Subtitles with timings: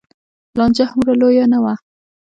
[0.57, 1.73] لانجه هومره لویه نه وه.